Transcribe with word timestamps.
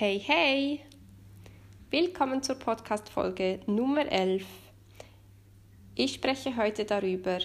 Hey, 0.00 0.20
hey! 0.20 0.80
Willkommen 1.90 2.40
zur 2.40 2.54
Podcast-Folge 2.54 3.58
Nummer 3.66 4.06
11. 4.06 4.46
Ich 5.96 6.14
spreche 6.14 6.56
heute 6.56 6.84
darüber, 6.84 7.40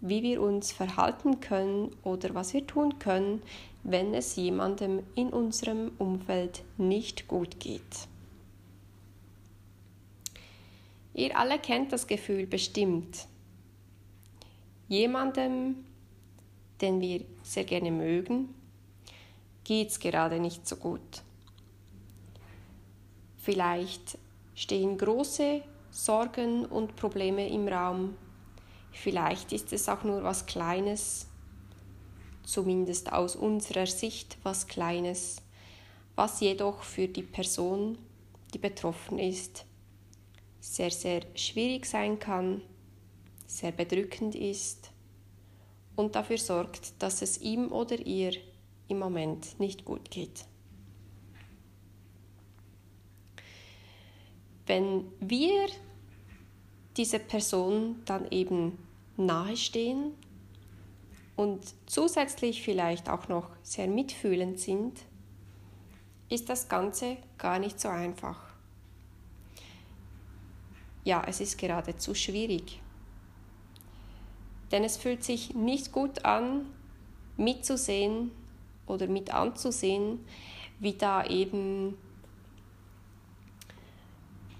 wie 0.00 0.22
wir 0.22 0.40
uns 0.40 0.72
verhalten 0.72 1.40
können 1.40 1.94
oder 2.04 2.34
was 2.34 2.54
wir 2.54 2.66
tun 2.66 2.98
können, 2.98 3.42
wenn 3.82 4.14
es 4.14 4.36
jemandem 4.36 5.02
in 5.16 5.28
unserem 5.28 5.92
Umfeld 5.98 6.62
nicht 6.78 7.28
gut 7.28 7.60
geht. 7.60 8.08
Ihr 11.12 11.38
alle 11.38 11.58
kennt 11.58 11.92
das 11.92 12.06
Gefühl 12.06 12.46
bestimmt. 12.46 13.26
Jemandem, 14.88 15.84
den 16.80 17.02
wir 17.02 17.20
sehr 17.42 17.64
gerne 17.64 17.90
mögen, 17.90 18.54
geht 19.62 19.88
es 19.88 20.00
gerade 20.00 20.40
nicht 20.40 20.66
so 20.66 20.76
gut. 20.76 21.22
Vielleicht 23.48 24.18
stehen 24.54 24.98
große 24.98 25.62
Sorgen 25.90 26.66
und 26.66 26.96
Probleme 26.96 27.48
im 27.48 27.66
Raum. 27.66 28.14
Vielleicht 28.92 29.54
ist 29.54 29.72
es 29.72 29.88
auch 29.88 30.04
nur 30.04 30.22
was 30.22 30.44
Kleines, 30.44 31.28
zumindest 32.44 33.10
aus 33.10 33.36
unserer 33.36 33.86
Sicht 33.86 34.36
was 34.42 34.66
Kleines, 34.66 35.40
was 36.14 36.40
jedoch 36.40 36.82
für 36.82 37.08
die 37.08 37.22
Person, 37.22 37.96
die 38.52 38.58
betroffen 38.58 39.18
ist, 39.18 39.64
sehr, 40.60 40.90
sehr 40.90 41.22
schwierig 41.34 41.86
sein 41.86 42.18
kann, 42.18 42.60
sehr 43.46 43.72
bedrückend 43.72 44.34
ist 44.34 44.90
und 45.96 46.16
dafür 46.16 46.36
sorgt, 46.36 47.02
dass 47.02 47.22
es 47.22 47.40
ihm 47.40 47.72
oder 47.72 47.98
ihr 47.98 48.34
im 48.88 48.98
Moment 48.98 49.58
nicht 49.58 49.86
gut 49.86 50.10
geht. 50.10 50.44
Wenn 54.68 55.10
wir 55.18 55.66
dieser 56.98 57.18
Person 57.18 58.02
dann 58.04 58.30
eben 58.30 58.78
nahestehen 59.16 60.12
und 61.36 61.74
zusätzlich 61.86 62.62
vielleicht 62.62 63.08
auch 63.08 63.28
noch 63.28 63.48
sehr 63.62 63.88
mitfühlend 63.88 64.60
sind, 64.60 65.00
ist 66.28 66.50
das 66.50 66.68
Ganze 66.68 67.16
gar 67.38 67.58
nicht 67.58 67.80
so 67.80 67.88
einfach. 67.88 68.38
Ja, 71.04 71.24
es 71.26 71.40
ist 71.40 71.56
geradezu 71.56 72.14
schwierig. 72.14 72.82
Denn 74.70 74.84
es 74.84 74.98
fühlt 74.98 75.24
sich 75.24 75.54
nicht 75.54 75.92
gut 75.92 76.26
an, 76.26 76.66
mitzusehen, 77.38 78.32
oder 78.86 79.06
mit 79.06 79.32
anzusehen, 79.32 80.20
wie 80.78 80.92
da 80.92 81.24
eben 81.24 81.96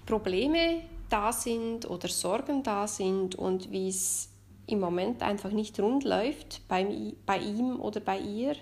Probleme 0.09 0.81
da 1.07 1.31
sind 1.31 1.87
oder 1.87 2.07
Sorgen 2.07 2.63
da 2.63 2.87
sind 2.87 3.35
und 3.35 3.71
wie 3.71 3.89
es 3.89 4.29
im 4.65 4.79
Moment 4.79 5.21
einfach 5.21 5.51
nicht 5.51 5.79
rund 5.79 6.03
läuft 6.03 6.67
bei, 6.67 7.13
bei 7.27 7.37
ihm 7.37 7.79
oder 7.79 7.99
bei 7.99 8.17
ihr 8.19 8.55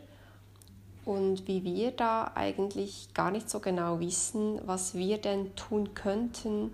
und 1.06 1.48
wie 1.48 1.64
wir 1.64 1.92
da 1.92 2.34
eigentlich 2.36 3.14
gar 3.14 3.32
nicht 3.32 3.50
so 3.50 3.62
genau 3.62 4.02
wissen, 4.02 4.60
was 4.66 4.96
wir 4.96 5.20
denn 5.20 5.56
tun 5.56 5.94
könnten, 5.94 6.74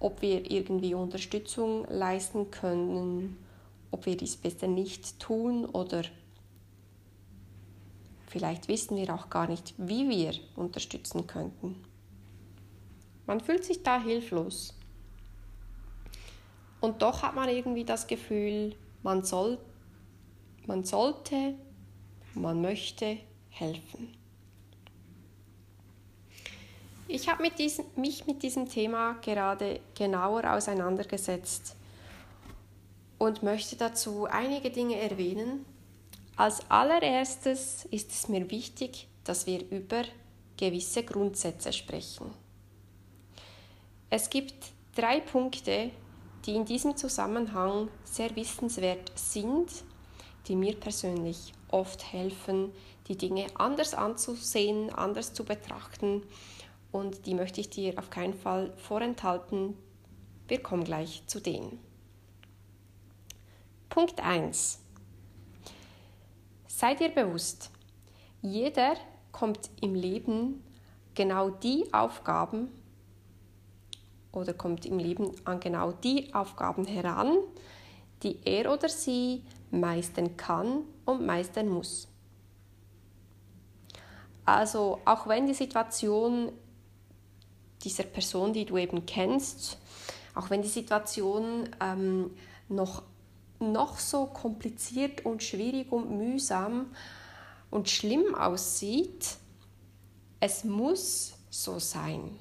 ob 0.00 0.22
wir 0.22 0.50
irgendwie 0.50 0.94
Unterstützung 0.94 1.86
leisten 1.90 2.50
können, 2.50 3.36
ob 3.90 4.06
wir 4.06 4.16
dies 4.16 4.36
besser 4.36 4.66
nicht 4.66 5.20
tun 5.20 5.66
oder 5.66 6.04
Vielleicht 8.28 8.68
wissen 8.68 8.98
wir 8.98 9.14
auch 9.14 9.30
gar 9.30 9.48
nicht, 9.48 9.72
wie 9.78 10.06
wir 10.10 10.34
unterstützen 10.54 11.26
könnten. 11.26 11.76
Man 13.28 13.40
fühlt 13.40 13.62
sich 13.62 13.82
da 13.82 14.00
hilflos. 14.00 14.72
Und 16.80 17.02
doch 17.02 17.20
hat 17.22 17.34
man 17.34 17.50
irgendwie 17.50 17.84
das 17.84 18.06
Gefühl, 18.06 18.74
man, 19.02 19.22
soll, 19.22 19.58
man 20.66 20.82
sollte, 20.84 21.54
man 22.32 22.62
möchte 22.62 23.18
helfen. 23.50 24.16
Ich 27.06 27.28
habe 27.28 27.42
mit 27.42 27.54
mich 27.98 28.26
mit 28.26 28.42
diesem 28.42 28.66
Thema 28.66 29.18
gerade 29.20 29.80
genauer 29.94 30.50
auseinandergesetzt 30.50 31.76
und 33.18 33.42
möchte 33.42 33.76
dazu 33.76 34.24
einige 34.24 34.70
Dinge 34.70 34.96
erwähnen, 34.96 35.66
als 36.36 36.70
allererstes 36.70 37.84
ist 37.90 38.10
es 38.10 38.28
mir 38.28 38.50
wichtig, 38.50 39.06
dass 39.24 39.46
wir 39.46 39.70
über 39.70 40.04
gewisse 40.56 41.02
Grundsätze 41.02 41.74
sprechen. 41.74 42.47
Es 44.10 44.30
gibt 44.30 44.72
drei 44.94 45.20
Punkte, 45.20 45.90
die 46.46 46.54
in 46.54 46.64
diesem 46.64 46.96
Zusammenhang 46.96 47.88
sehr 48.04 48.34
wissenswert 48.36 49.12
sind, 49.14 49.70
die 50.46 50.56
mir 50.56 50.74
persönlich 50.76 51.52
oft 51.68 52.10
helfen, 52.10 52.72
die 53.08 53.18
Dinge 53.18 53.46
anders 53.54 53.92
anzusehen, 53.92 54.92
anders 54.94 55.34
zu 55.34 55.44
betrachten 55.44 56.22
und 56.90 57.26
die 57.26 57.34
möchte 57.34 57.60
ich 57.60 57.68
dir 57.68 57.98
auf 57.98 58.08
keinen 58.08 58.32
Fall 58.32 58.72
vorenthalten. 58.78 59.76
Wir 60.46 60.62
kommen 60.62 60.84
gleich 60.84 61.22
zu 61.26 61.40
denen. 61.40 61.78
Punkt 63.90 64.20
1. 64.20 64.78
Seid 66.66 67.00
ihr 67.02 67.10
bewusst, 67.10 67.70
jeder 68.40 68.94
kommt 69.32 69.68
im 69.82 69.94
Leben 69.94 70.62
genau 71.14 71.50
die 71.50 71.92
Aufgaben 71.92 72.68
oder 74.32 74.52
kommt 74.52 74.86
im 74.86 74.98
Leben 74.98 75.30
an 75.44 75.60
genau 75.60 75.92
die 75.92 76.32
Aufgaben 76.34 76.84
heran, 76.84 77.36
die 78.22 78.38
er 78.44 78.72
oder 78.72 78.88
sie 78.88 79.42
meistern 79.70 80.36
kann 80.36 80.82
und 81.04 81.24
meistern 81.24 81.68
muss. 81.68 82.08
Also 84.44 85.00
auch 85.04 85.26
wenn 85.26 85.46
die 85.46 85.54
Situation 85.54 86.52
dieser 87.84 88.04
Person, 88.04 88.52
die 88.52 88.64
du 88.64 88.76
eben 88.78 89.06
kennst, 89.06 89.78
auch 90.34 90.50
wenn 90.50 90.62
die 90.62 90.68
Situation 90.68 91.68
ähm, 91.80 92.30
noch 92.68 93.02
noch 93.60 93.98
so 93.98 94.26
kompliziert 94.26 95.24
und 95.24 95.42
schwierig 95.42 95.90
und 95.90 96.16
mühsam 96.16 96.86
und 97.70 97.88
schlimm 97.88 98.34
aussieht, 98.34 99.36
es 100.40 100.64
muss 100.64 101.34
so 101.50 101.78
sein. 101.78 102.38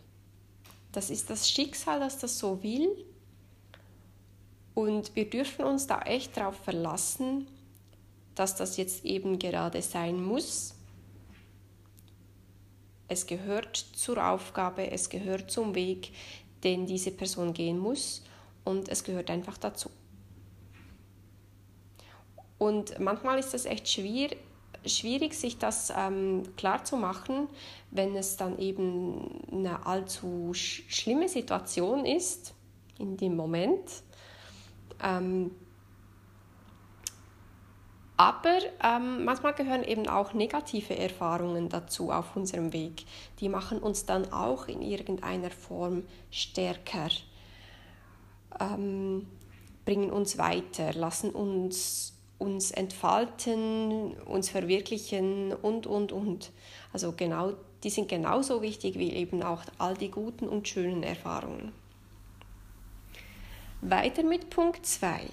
Das 0.97 1.11
ist 1.11 1.29
das 1.29 1.47
Schicksal, 1.47 1.99
das 1.99 2.17
das 2.17 2.39
so 2.39 2.63
will. 2.63 3.05
Und 4.73 5.15
wir 5.15 5.29
dürfen 5.29 5.63
uns 5.63 5.85
da 5.85 6.01
echt 6.01 6.35
darauf 6.35 6.55
verlassen, 6.55 7.45
dass 8.33 8.55
das 8.55 8.77
jetzt 8.77 9.05
eben 9.05 9.37
gerade 9.37 9.79
sein 9.83 10.19
muss. 10.19 10.73
Es 13.07 13.27
gehört 13.27 13.77
zur 13.77 14.27
Aufgabe, 14.27 14.89
es 14.89 15.07
gehört 15.07 15.51
zum 15.51 15.75
Weg, 15.75 16.13
den 16.63 16.87
diese 16.87 17.11
Person 17.11 17.53
gehen 17.53 17.77
muss 17.77 18.23
und 18.63 18.89
es 18.89 19.03
gehört 19.03 19.29
einfach 19.29 19.59
dazu. 19.59 19.91
Und 22.57 22.97
manchmal 22.97 23.37
ist 23.37 23.53
es 23.53 23.65
echt 23.65 23.87
schwer, 23.87 24.29
schwierig, 24.89 25.33
sich 25.33 25.57
das 25.57 25.93
ähm, 25.95 26.43
klar 26.55 26.81
wenn 27.91 28.15
es 28.15 28.37
dann 28.37 28.59
eben 28.59 29.41
eine 29.51 29.85
allzu 29.85 30.53
sch 30.53 30.83
schlimme 30.87 31.29
Situation 31.29 32.05
ist 32.05 32.53
in 32.99 33.17
dem 33.17 33.35
Moment. 33.35 34.03
Ähm, 35.03 35.51
aber 38.17 38.57
ähm, 38.83 39.25
manchmal 39.25 39.53
gehören 39.53 39.83
eben 39.83 40.09
auch 40.09 40.33
negative 40.33 40.97
Erfahrungen 40.97 41.69
dazu 41.69 42.11
auf 42.11 42.35
unserem 42.35 42.73
Weg. 42.73 43.05
Die 43.39 43.47
machen 43.47 43.77
uns 43.77 44.05
dann 44.05 44.33
auch 44.33 44.67
in 44.67 44.81
irgendeiner 44.81 45.51
Form 45.51 46.03
stärker, 46.31 47.09
ähm, 48.59 49.27
bringen 49.85 50.09
uns 50.09 50.39
weiter, 50.39 50.93
lassen 50.93 51.29
uns 51.29 52.16
uns 52.39 52.71
entfalten, 52.71 54.13
uns 54.21 54.49
verwirklichen 54.49 55.53
und, 55.53 55.87
und, 55.87 56.11
und. 56.11 56.51
Also 56.93 57.13
genau, 57.13 57.53
die 57.83 57.89
sind 57.89 58.09
genauso 58.09 58.61
wichtig 58.61 58.97
wie 58.99 59.13
eben 59.13 59.43
auch 59.43 59.63
all 59.77 59.95
die 59.95 60.11
guten 60.11 60.47
und 60.47 60.67
schönen 60.67 61.03
Erfahrungen. 61.03 61.71
Weiter 63.81 64.23
mit 64.23 64.49
Punkt 64.49 64.85
2. 64.85 65.29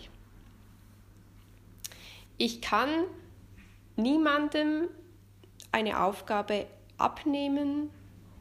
Ich 2.36 2.60
kann 2.60 2.90
niemandem 3.96 4.88
eine 5.72 6.02
Aufgabe 6.02 6.66
abnehmen 6.98 7.90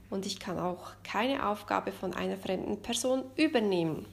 und 0.10 0.26
ich 0.26 0.40
kann 0.40 0.60
auch 0.60 0.92
keine 1.04 1.48
Aufgabe 1.48 1.92
von 1.92 2.14
einer 2.14 2.38
fremden 2.38 2.82
Person 2.82 3.24
übernehmen. 3.36 4.06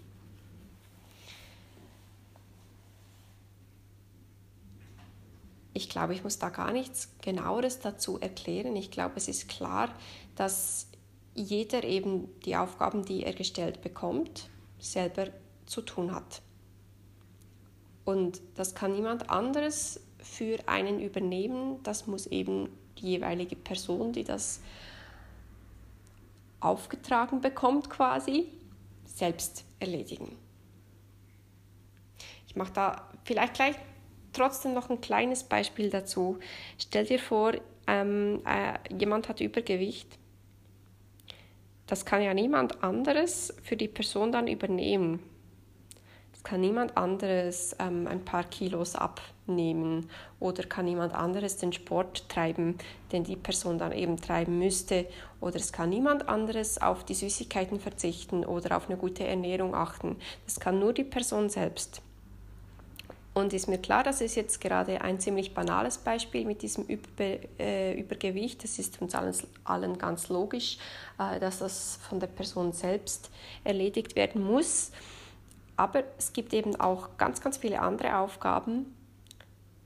Ich 5.81 5.89
glaube, 5.89 6.13
ich 6.13 6.23
muss 6.23 6.39
da 6.39 6.51
gar 6.51 6.73
nichts 6.73 7.09
genaueres 7.23 7.81
dazu 7.81 8.21
erklären. 8.21 8.77
Ich 8.77 8.91
glaube, 8.91 9.15
es 9.17 9.29
ist 9.29 9.49
klar, 9.49 9.89
dass 10.37 10.89
jeder 11.35 11.85
eben 11.85 12.29
die 12.43 12.55
Aufgaben, 12.55 13.07
die 13.07 13.25
er 13.25 13.33
gestellt 13.33 13.81
bekommt, 13.81 14.51
selber 14.79 15.29
zu 15.65 15.81
tun 15.81 16.15
hat. 16.15 16.43
Und 18.05 18.43
das 18.57 18.75
kann 18.75 18.93
niemand 18.93 19.31
anderes 19.31 20.01
für 20.19 20.59
einen 20.69 21.01
übernehmen. 21.01 21.83
Das 21.83 22.07
muss 22.07 22.27
eben 22.27 22.69
die 22.99 23.13
jeweilige 23.13 23.57
Person, 23.57 24.13
die 24.13 24.25
das 24.25 24.61
aufgetragen 26.61 27.41
bekommt, 27.41 27.89
quasi 27.89 28.49
selbst 29.07 29.65
erledigen. 29.79 30.37
Ich 32.47 32.55
mache 32.55 32.73
da 32.75 33.09
vielleicht 33.25 33.55
gleich 33.55 33.77
trotzdem 34.33 34.75
noch 34.75 34.91
ein 34.91 35.01
kleines 35.01 35.45
Beispiel 35.45 35.91
dazu. 35.91 36.39
Stell 36.79 37.07
dir 37.07 37.19
vor, 37.19 37.53
ähm, 37.87 38.41
äh, 38.47 38.79
jemand 38.95 39.29
hat 39.29 39.41
Übergewicht. 39.41 40.19
Das 41.87 42.05
kann 42.05 42.23
ja 42.23 42.35
niemand 42.35 42.85
anderes 42.85 43.53
für 43.63 43.77
die 43.77 43.89
Person 43.89 44.31
dann 44.31 44.47
übernehmen. 44.47 45.21
Es 46.33 46.45
kann 46.45 46.61
niemand 46.63 46.97
anderes 46.97 47.77
ähm, 47.79 48.07
ein 48.07 48.25
paar 48.25 48.45
Kilos 48.45 48.95
abnehmen 48.95 50.09
oder 50.39 50.63
kann 50.63 50.87
niemand 50.87 51.13
anderes 51.13 51.59
den 51.59 51.73
Sport 51.73 52.31
treiben, 52.31 52.79
den 53.13 53.25
die 53.25 53.37
Person 53.37 53.77
dann 53.77 53.93
eben 53.93 54.17
treiben 54.17 54.59
müsste. 54.59 55.07
Oder 55.41 55.57
es 55.57 55.71
kann 55.71 55.91
niemand 55.91 56.29
anderes 56.29 56.81
auf 56.81 57.05
die 57.05 57.15
Süßigkeiten 57.15 57.79
verzichten 57.79 58.47
oder 58.47 58.77
auf 58.77 58.89
eine 58.89 58.97
gute 58.97 59.27
Ernährung 59.27 59.75
achten. 59.75 60.17
Das 60.47 60.61
kann 60.61 60.79
nur 60.79 60.95
die 60.95 61.05
Person 61.05 61.51
selbst. 61.51 62.01
Und 63.41 63.55
ist 63.55 63.69
mir 63.69 63.79
klar, 63.79 64.03
das 64.03 64.21
ist 64.21 64.35
jetzt 64.35 64.61
gerade 64.61 65.01
ein 65.01 65.19
ziemlich 65.19 65.55
banales 65.55 65.97
Beispiel 65.97 66.45
mit 66.45 66.61
diesem 66.61 66.85
Über, 66.85 67.39
äh, 67.59 67.99
Übergewicht. 67.99 68.63
Das 68.63 68.79
ist 68.79 69.01
uns 69.01 69.15
allen, 69.15 69.35
allen 69.65 69.97
ganz 69.97 70.29
logisch, 70.29 70.77
äh, 71.19 71.41
dass 71.41 71.61
das 71.61 71.99
von 72.07 72.21
der 72.21 72.27
Person 72.27 72.73
selbst 72.75 73.31
erledigt 73.65 74.15
werden 74.15 74.45
muss. 74.45 74.93
Aber 75.77 76.05
es 76.19 76.35
gibt 76.35 76.53
eben 76.53 76.77
auch 76.77 77.17
ganz, 77.17 77.41
ganz 77.41 77.57
viele 77.57 77.81
andere 77.81 78.19
Aufgaben, 78.19 78.95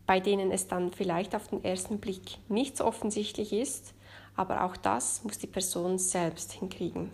bei 0.05 0.19
denen 0.19 0.51
es 0.51 0.67
dann 0.67 0.91
vielleicht 0.91 1.37
auf 1.37 1.47
den 1.47 1.63
ersten 1.63 2.01
Blick 2.01 2.39
nicht 2.49 2.77
so 2.77 2.85
offensichtlich 2.85 3.53
ist, 3.53 3.95
aber 4.35 4.65
auch 4.65 4.77
das 4.77 5.23
muss 5.23 5.39
die 5.39 5.47
Person 5.47 5.99
selbst 5.99 6.55
hinkriegen. 6.55 7.13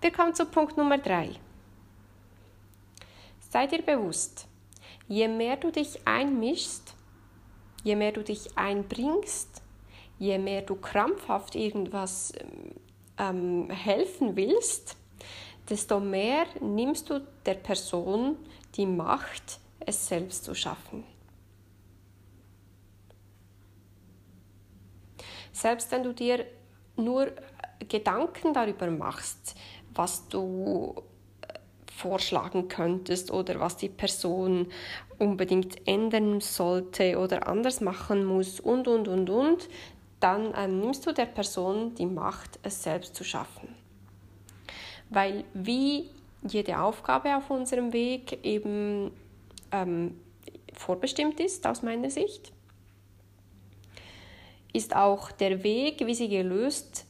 Wir 0.00 0.12
kommen 0.12 0.32
zu 0.32 0.46
Punkt 0.46 0.76
Nummer 0.76 0.98
drei. 0.98 1.30
Sei 3.50 3.66
dir 3.66 3.82
bewusst, 3.82 4.46
je 5.08 5.26
mehr 5.26 5.56
du 5.56 5.72
dich 5.72 6.06
einmischst, 6.06 6.94
je 7.82 7.96
mehr 7.96 8.12
du 8.12 8.22
dich 8.22 8.56
einbringst, 8.56 9.62
je 10.20 10.38
mehr 10.38 10.62
du 10.62 10.76
krampfhaft 10.76 11.56
irgendwas 11.56 12.32
ähm, 13.18 13.68
helfen 13.68 14.36
willst, 14.36 14.96
desto 15.68 15.98
mehr 15.98 16.46
nimmst 16.60 17.10
du 17.10 17.26
der 17.44 17.54
Person 17.54 18.36
die 18.76 18.86
Macht, 18.86 19.58
es 19.80 20.06
selbst 20.06 20.44
zu 20.44 20.54
schaffen. 20.54 21.02
Selbst 25.50 25.90
wenn 25.90 26.04
du 26.04 26.14
dir 26.14 26.46
nur 26.94 27.32
Gedanken 27.88 28.54
darüber 28.54 28.88
machst, 28.92 29.56
was 29.92 30.28
du 30.28 31.02
vorschlagen 32.00 32.68
könntest 32.68 33.30
oder 33.30 33.60
was 33.60 33.76
die 33.76 33.88
Person 33.88 34.68
unbedingt 35.18 35.86
ändern 35.86 36.40
sollte 36.40 37.18
oder 37.18 37.46
anders 37.46 37.80
machen 37.80 38.24
muss 38.24 38.60
und, 38.60 38.88
und, 38.88 39.08
und, 39.08 39.30
und, 39.30 39.68
dann 40.20 40.52
äh, 40.54 40.68
nimmst 40.68 41.06
du 41.06 41.12
der 41.12 41.26
Person 41.26 41.94
die 41.94 42.06
Macht, 42.06 42.58
es 42.62 42.82
selbst 42.82 43.14
zu 43.14 43.24
schaffen 43.24 43.80
weil 45.10 45.44
wie 45.52 46.08
jede 46.48 46.80
Aufgabe 46.80 47.36
auf 47.36 47.50
unserem 47.50 47.92
Weg 47.92 48.44
eben 48.44 49.10
ähm, 49.72 50.18
vorbestimmt 50.72 51.38
ist 51.40 51.66
aus 51.66 51.82
meiner 51.82 52.10
Sicht, 52.10 52.52
ist 54.72 54.96
auch 54.96 55.32
der 55.32 55.62
Weg, 55.62 56.06
wie 56.06 56.14
sie 56.14 56.28
gelöst 56.28 57.04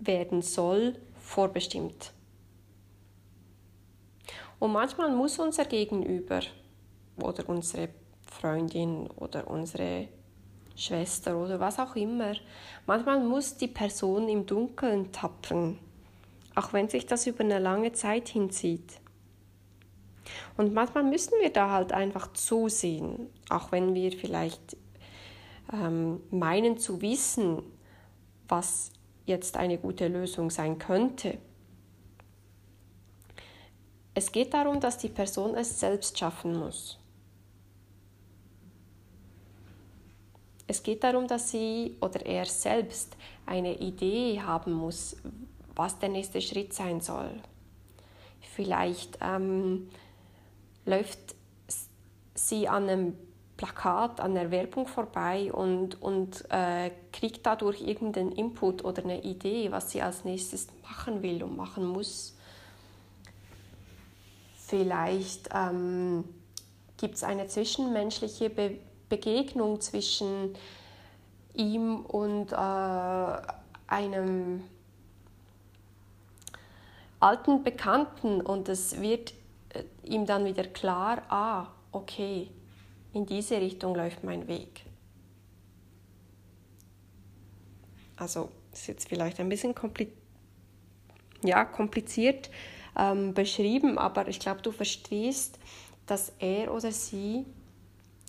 werden 0.00 0.42
soll, 0.42 0.96
vorbestimmt. 1.20 2.12
Und 4.58 4.72
manchmal 4.72 5.10
muss 5.10 5.38
unser 5.38 5.64
Gegenüber 5.64 6.40
oder 7.16 7.48
unsere 7.48 7.88
Freundin 8.30 9.08
oder 9.16 9.48
unsere 9.48 10.08
Schwester 10.76 11.36
oder 11.36 11.60
was 11.60 11.78
auch 11.78 11.94
immer, 11.94 12.34
manchmal 12.86 13.20
muss 13.20 13.56
die 13.56 13.68
Person 13.68 14.28
im 14.28 14.44
Dunkeln 14.46 15.12
tappern 15.12 15.78
auch 16.54 16.72
wenn 16.72 16.88
sich 16.88 17.06
das 17.06 17.26
über 17.26 17.40
eine 17.40 17.58
lange 17.58 17.92
Zeit 17.92 18.28
hinzieht. 18.28 19.00
Und 20.56 20.72
manchmal 20.72 21.04
müssen 21.04 21.34
wir 21.40 21.50
da 21.50 21.70
halt 21.70 21.92
einfach 21.92 22.32
zusehen, 22.32 23.28
auch 23.50 23.72
wenn 23.72 23.94
wir 23.94 24.12
vielleicht 24.12 24.76
ähm, 25.72 26.20
meinen 26.30 26.78
zu 26.78 27.02
wissen, 27.02 27.62
was 28.48 28.90
jetzt 29.26 29.56
eine 29.56 29.78
gute 29.78 30.08
Lösung 30.08 30.50
sein 30.50 30.78
könnte. 30.78 31.38
Es 34.14 34.30
geht 34.30 34.54
darum, 34.54 34.80
dass 34.80 34.98
die 34.98 35.08
Person 35.08 35.54
es 35.56 35.80
selbst 35.80 36.18
schaffen 36.18 36.56
muss. 36.56 36.98
Es 40.66 40.82
geht 40.82 41.04
darum, 41.04 41.26
dass 41.26 41.50
sie 41.50 41.96
oder 42.00 42.24
er 42.24 42.46
selbst 42.46 43.16
eine 43.44 43.78
Idee 43.78 44.40
haben 44.40 44.72
muss, 44.72 45.16
was 45.74 45.98
der 45.98 46.08
nächste 46.08 46.40
Schritt 46.40 46.72
sein 46.72 47.00
soll. 47.00 47.30
Vielleicht 48.40 49.18
ähm, 49.20 49.90
läuft 50.86 51.34
sie 52.34 52.68
an 52.68 52.88
einem 52.88 53.18
Plakat, 53.56 54.20
an 54.20 54.34
der 54.34 54.50
Werbung 54.50 54.86
vorbei 54.86 55.52
und, 55.52 56.00
und 56.00 56.44
äh, 56.50 56.90
kriegt 57.12 57.46
dadurch 57.46 57.80
irgendeinen 57.82 58.32
Input 58.32 58.84
oder 58.84 59.02
eine 59.02 59.22
Idee, 59.22 59.70
was 59.70 59.90
sie 59.90 60.02
als 60.02 60.24
nächstes 60.24 60.68
machen 60.82 61.22
will 61.22 61.42
und 61.42 61.56
machen 61.56 61.86
muss. 61.86 62.36
Vielleicht 64.66 65.50
ähm, 65.52 66.24
gibt 66.96 67.16
es 67.16 67.24
eine 67.24 67.46
zwischenmenschliche 67.46 68.50
Be 68.50 68.78
Begegnung 69.10 69.80
zwischen 69.82 70.56
ihm 71.52 72.00
und 72.00 72.52
äh, 72.52 73.36
einem 73.86 74.64
alten 77.20 77.62
Bekannten 77.62 78.40
und 78.40 78.68
es 78.70 79.00
wird 79.00 79.34
äh, 79.68 79.84
ihm 80.04 80.24
dann 80.24 80.46
wieder 80.46 80.64
klar, 80.64 81.22
ah, 81.28 81.66
okay, 81.92 82.48
in 83.12 83.26
diese 83.26 83.60
Richtung 83.60 83.94
läuft 83.94 84.24
mein 84.24 84.48
Weg. 84.48 84.84
Also 88.16 88.48
ist 88.72 88.86
jetzt 88.88 89.08
vielleicht 89.08 89.38
ein 89.38 89.50
bisschen 89.50 89.74
kompli 89.74 90.10
ja, 91.42 91.66
kompliziert 91.66 92.48
ähm, 92.96 93.34
beschrieben, 93.34 93.98
aber 93.98 94.28
ich 94.28 94.40
glaube, 94.40 94.62
du 94.62 94.72
verstehst, 94.72 95.58
dass 96.06 96.32
er 96.38 96.72
oder 96.72 96.92
sie 96.92 97.44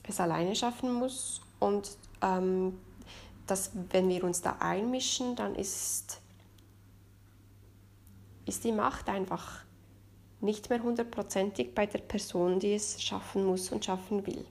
es 0.07 0.19
alleine 0.19 0.55
schaffen 0.55 0.93
muss 0.93 1.41
und 1.59 1.97
ähm, 2.21 2.79
dass 3.47 3.71
wenn 3.91 4.09
wir 4.09 4.23
uns 4.23 4.41
da 4.41 4.57
einmischen, 4.59 5.35
dann 5.35 5.55
ist 5.55 6.21
ist 8.45 8.63
die 8.63 8.71
Macht 8.71 9.09
einfach 9.09 9.63
nicht 10.41 10.69
mehr 10.69 10.81
hundertprozentig 10.81 11.73
bei 11.73 11.85
der 11.87 11.99
Person, 11.99 12.59
die 12.59 12.73
es 12.73 13.01
schaffen 13.01 13.45
muss 13.45 13.71
und 13.71 13.83
schaffen 13.83 14.25
will. 14.27 14.45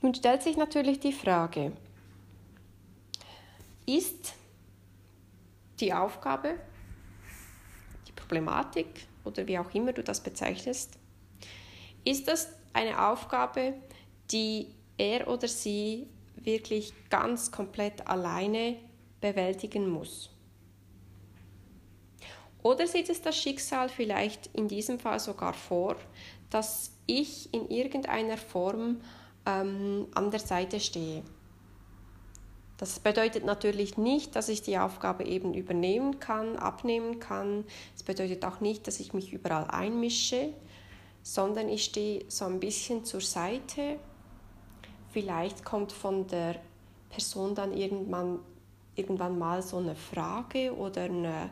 Nun 0.00 0.14
stellt 0.14 0.42
sich 0.42 0.56
natürlich 0.56 1.00
die 1.00 1.12
Frage, 1.12 1.72
ist 3.88 4.34
die 5.80 5.94
Aufgabe, 5.94 6.56
die 8.06 8.12
Problematik 8.12 9.06
oder 9.24 9.46
wie 9.46 9.58
auch 9.58 9.72
immer 9.72 9.92
du 9.92 10.02
das 10.02 10.22
bezeichnest, 10.22 10.98
ist 12.04 12.28
das 12.28 12.52
eine 12.74 13.08
Aufgabe, 13.08 13.74
die 14.30 14.68
er 14.98 15.26
oder 15.28 15.48
sie 15.48 16.06
wirklich 16.36 16.92
ganz 17.08 17.50
komplett 17.50 18.06
alleine 18.06 18.76
bewältigen 19.20 19.88
muss. 19.88 20.30
Oder 22.62 22.86
sieht 22.86 23.08
es 23.08 23.22
das 23.22 23.36
Schicksal 23.36 23.88
vielleicht 23.88 24.48
in 24.48 24.68
diesem 24.68 24.98
Fall 24.98 25.18
sogar 25.18 25.54
vor, 25.54 25.96
dass 26.50 26.92
ich 27.06 27.52
in 27.54 27.70
irgendeiner 27.70 28.36
Form 28.36 29.00
ähm, 29.46 30.08
an 30.14 30.30
der 30.30 30.40
Seite 30.40 30.78
stehe? 30.78 31.22
Das 32.78 33.00
bedeutet 33.00 33.44
natürlich 33.44 33.98
nicht, 33.98 34.36
dass 34.36 34.48
ich 34.48 34.62
die 34.62 34.78
Aufgabe 34.78 35.24
eben 35.24 35.52
übernehmen 35.52 36.20
kann, 36.20 36.56
abnehmen 36.56 37.18
kann. 37.18 37.64
Es 37.96 38.04
bedeutet 38.04 38.44
auch 38.44 38.60
nicht, 38.60 38.86
dass 38.86 39.00
ich 39.00 39.12
mich 39.12 39.32
überall 39.32 39.66
einmische, 39.68 40.54
sondern 41.24 41.68
ich 41.68 41.84
stehe 41.84 42.24
so 42.28 42.44
ein 42.44 42.60
bisschen 42.60 43.04
zur 43.04 43.20
Seite. 43.20 43.98
Vielleicht 45.10 45.64
kommt 45.64 45.90
von 45.90 46.28
der 46.28 46.54
Person 47.10 47.56
dann 47.56 47.76
irgendwann, 47.76 48.38
irgendwann 48.94 49.40
mal 49.40 49.60
so 49.60 49.78
eine 49.78 49.96
Frage 49.96 50.72
oder 50.72 51.02
eine, 51.02 51.50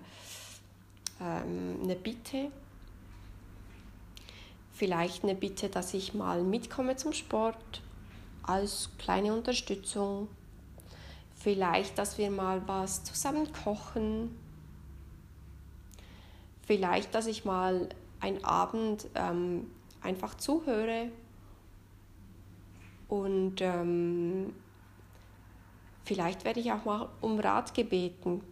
ähm, 1.21 1.80
eine 1.83 1.97
Bitte. 1.97 2.52
Vielleicht 4.73 5.25
eine 5.25 5.35
Bitte, 5.35 5.71
dass 5.71 5.92
ich 5.92 6.14
mal 6.14 6.45
mitkomme 6.45 6.95
zum 6.95 7.12
Sport 7.12 7.83
als 8.45 8.90
kleine 8.97 9.35
Unterstützung. 9.35 10.28
Vielleicht, 11.37 11.99
dass 11.99 12.19
wir 12.19 12.31
mal 12.31 12.66
was 12.66 13.05
zusammen 13.05 13.52
kochen. 13.52 14.37
Vielleicht, 16.62 17.14
dass 17.14 17.26
ich 17.26 17.45
mal 17.45 17.88
einen 18.21 18.45
Abend 18.45 19.07
ähm, 19.14 19.71
einfach 20.00 20.35
zuhöre 20.35 21.11
und 23.09 23.61
ähm, 23.61 24.52
vielleicht 26.05 26.45
werde 26.45 26.61
ich 26.61 26.73
auch 26.73 26.85
mal 26.85 27.09
um 27.21 27.38
Rat 27.38 27.75
gebeten. 27.75 28.43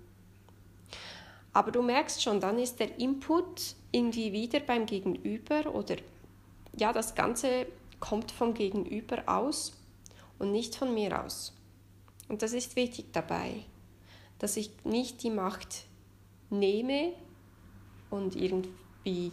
Aber 1.52 1.70
du 1.70 1.82
merkst 1.82 2.22
schon, 2.22 2.40
dann 2.40 2.58
ist 2.58 2.80
der 2.80 2.98
Input 2.98 3.74
irgendwie 3.92 4.32
wieder 4.32 4.60
beim 4.60 4.86
Gegenüber 4.86 5.74
oder 5.74 5.96
ja, 6.76 6.92
das 6.92 7.14
Ganze 7.14 7.66
kommt 8.00 8.32
vom 8.32 8.54
Gegenüber 8.54 9.22
aus 9.26 9.72
und 10.38 10.52
nicht 10.52 10.74
von 10.74 10.92
mir 10.92 11.24
aus. 11.24 11.52
Und 12.28 12.42
das 12.42 12.52
ist 12.52 12.76
wichtig 12.76 13.06
dabei, 13.12 13.64
dass 14.38 14.56
ich 14.56 14.70
nicht 14.84 15.22
die 15.22 15.30
Macht 15.30 15.84
nehme 16.50 17.12
und 18.10 18.36
irgendwie 18.36 19.32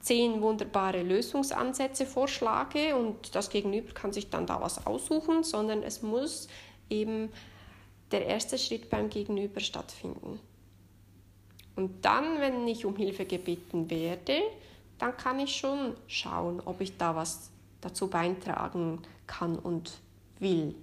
zehn 0.00 0.42
wunderbare 0.42 1.02
Lösungsansätze 1.02 2.04
vorschlage 2.04 2.94
und 2.94 3.34
das 3.34 3.48
Gegenüber 3.48 3.92
kann 3.92 4.12
sich 4.12 4.28
dann 4.28 4.46
da 4.46 4.60
was 4.60 4.86
aussuchen, 4.86 5.42
sondern 5.42 5.82
es 5.82 6.02
muss 6.02 6.48
eben 6.90 7.30
der 8.10 8.26
erste 8.26 8.58
Schritt 8.58 8.90
beim 8.90 9.08
Gegenüber 9.08 9.60
stattfinden. 9.60 10.38
Und 11.74 12.04
dann, 12.04 12.38
wenn 12.40 12.68
ich 12.68 12.84
um 12.84 12.96
Hilfe 12.96 13.24
gebeten 13.24 13.90
werde, 13.90 14.40
dann 14.98 15.16
kann 15.16 15.40
ich 15.40 15.56
schon 15.56 15.94
schauen, 16.06 16.60
ob 16.64 16.80
ich 16.80 16.96
da 16.96 17.16
was 17.16 17.50
dazu 17.80 18.08
beitragen 18.08 19.00
kann 19.26 19.58
und 19.58 19.92
will. 20.38 20.74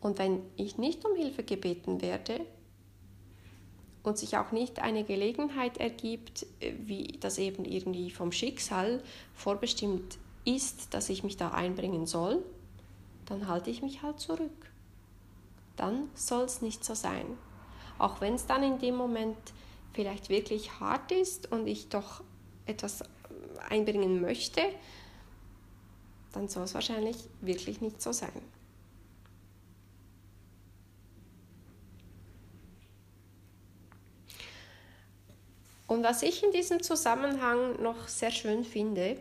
Und 0.00 0.18
wenn 0.18 0.42
ich 0.56 0.78
nicht 0.78 1.04
um 1.04 1.14
Hilfe 1.16 1.42
gebeten 1.42 2.00
werde, 2.00 2.46
und 4.02 4.18
sich 4.18 4.36
auch 4.36 4.52
nicht 4.52 4.80
eine 4.80 5.04
Gelegenheit 5.04 5.78
ergibt, 5.78 6.46
äh, 6.60 6.72
wie 6.78 7.18
das 7.20 7.38
eben 7.38 7.64
irgendwie 7.64 8.10
vom 8.10 8.32
Schicksal 8.32 9.02
vorbestimmt 9.34 10.18
ist, 10.44 10.94
dass 10.94 11.08
ich 11.08 11.22
mich 11.22 11.36
da 11.36 11.50
einbringen 11.50 12.06
soll, 12.06 12.42
dann 13.26 13.46
halte 13.46 13.70
ich 13.70 13.82
mich 13.82 14.02
halt 14.02 14.18
zurück. 14.18 14.70
Dann 15.76 16.08
soll 16.14 16.44
es 16.44 16.62
nicht 16.62 16.84
so 16.84 16.94
sein. 16.94 17.26
Auch 17.98 18.20
wenn 18.20 18.34
es 18.34 18.46
dann 18.46 18.62
in 18.62 18.78
dem 18.78 18.96
Moment 18.96 19.36
vielleicht 19.92 20.28
wirklich 20.28 20.80
hart 20.80 21.12
ist 21.12 21.52
und 21.52 21.66
ich 21.66 21.88
doch 21.88 22.22
etwas 22.66 23.02
einbringen 23.68 24.20
möchte, 24.20 24.62
dann 26.32 26.48
soll 26.48 26.64
es 26.64 26.74
wahrscheinlich 26.74 27.16
wirklich 27.40 27.80
nicht 27.80 28.00
so 28.00 28.12
sein. 28.12 28.42
Und 35.90 36.04
was 36.04 36.22
ich 36.22 36.44
in 36.44 36.52
diesem 36.52 36.84
Zusammenhang 36.84 37.82
noch 37.82 38.06
sehr 38.06 38.30
schön 38.30 38.64
finde, 38.64 39.16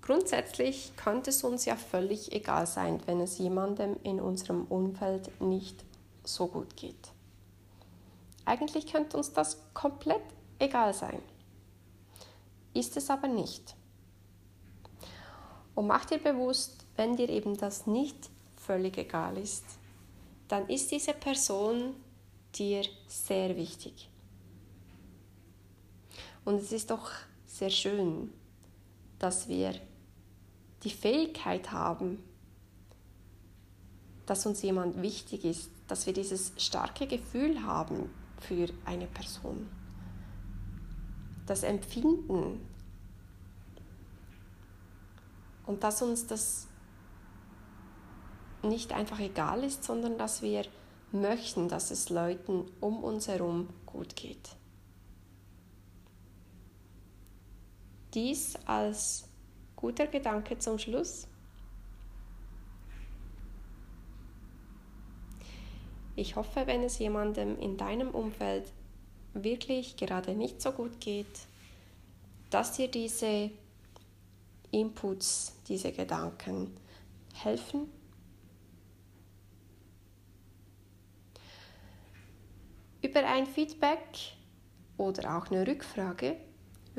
grundsätzlich 0.00 0.92
könnte 0.94 1.30
es 1.30 1.42
uns 1.42 1.64
ja 1.64 1.74
völlig 1.74 2.30
egal 2.30 2.68
sein, 2.68 3.02
wenn 3.06 3.20
es 3.20 3.38
jemandem 3.38 3.96
in 4.04 4.20
unserem 4.20 4.66
Umfeld 4.66 5.28
nicht 5.40 5.84
so 6.22 6.46
gut 6.46 6.76
geht. 6.76 7.10
Eigentlich 8.44 8.92
könnte 8.92 9.16
uns 9.16 9.32
das 9.32 9.60
komplett 9.74 10.22
egal 10.60 10.94
sein. 10.94 11.20
Ist 12.72 12.96
es 12.96 13.10
aber 13.10 13.26
nicht. 13.26 13.74
Und 15.74 15.88
mach 15.88 16.04
dir 16.04 16.18
bewusst, 16.18 16.86
wenn 16.94 17.16
dir 17.16 17.28
eben 17.28 17.56
das 17.56 17.88
nicht 17.88 18.30
völlig 18.54 18.98
egal 18.98 19.36
ist, 19.36 19.64
dann 20.46 20.68
ist 20.68 20.92
diese 20.92 21.12
Person 21.12 21.96
dir 22.54 22.84
sehr 23.08 23.56
wichtig. 23.56 24.09
Und 26.44 26.56
es 26.56 26.72
ist 26.72 26.90
doch 26.90 27.10
sehr 27.46 27.70
schön, 27.70 28.32
dass 29.18 29.48
wir 29.48 29.74
die 30.82 30.90
Fähigkeit 30.90 31.72
haben, 31.72 32.22
dass 34.26 34.46
uns 34.46 34.62
jemand 34.62 35.02
wichtig 35.02 35.44
ist, 35.44 35.70
dass 35.88 36.06
wir 36.06 36.12
dieses 36.12 36.52
starke 36.56 37.06
Gefühl 37.06 37.64
haben 37.64 38.10
für 38.38 38.68
eine 38.84 39.06
Person. 39.06 39.68
Das 41.46 41.62
Empfinden. 41.62 42.64
Und 45.66 45.82
dass 45.82 46.00
uns 46.00 46.26
das 46.26 46.68
nicht 48.62 48.92
einfach 48.92 49.18
egal 49.18 49.64
ist, 49.64 49.84
sondern 49.84 50.16
dass 50.16 50.42
wir 50.42 50.64
möchten, 51.12 51.68
dass 51.68 51.90
es 51.90 52.08
Leuten 52.08 52.66
um 52.80 53.02
uns 53.02 53.28
herum 53.28 53.68
gut 53.86 54.16
geht. 54.16 54.59
Dies 58.14 58.56
als 58.66 59.28
guter 59.76 60.06
Gedanke 60.06 60.58
zum 60.58 60.78
Schluss. 60.78 61.28
Ich 66.16 66.36
hoffe, 66.36 66.66
wenn 66.66 66.82
es 66.82 66.98
jemandem 66.98 67.58
in 67.58 67.76
deinem 67.76 68.10
Umfeld 68.10 68.72
wirklich 69.32 69.96
gerade 69.96 70.34
nicht 70.34 70.60
so 70.60 70.72
gut 70.72 71.00
geht, 71.00 71.46
dass 72.50 72.72
dir 72.72 72.88
diese 72.88 73.50
Inputs, 74.72 75.56
diese 75.68 75.92
Gedanken 75.92 76.76
helfen. 77.32 77.88
Über 83.02 83.24
ein 83.26 83.46
Feedback 83.46 84.34
oder 84.98 85.38
auch 85.38 85.50
eine 85.50 85.66
Rückfrage 85.66 86.36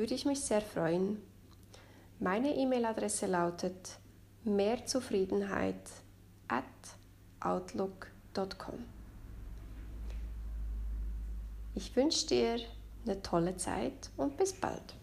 würde 0.02 0.14
ich 0.14 0.24
mich 0.24 0.40
sehr 0.40 0.60
freuen. 0.60 1.22
Meine 2.18 2.56
E-Mail-Adresse 2.56 3.26
lautet 3.26 4.00
mehrzufriedenheit 4.42 5.76
at 6.48 6.64
outlook.com. 7.38 8.84
Ich 11.76 11.94
wünsche 11.94 12.26
dir 12.26 12.56
eine 13.06 13.22
tolle 13.22 13.56
Zeit 13.58 14.10
und 14.16 14.36
bis 14.36 14.52
bald. 14.52 14.96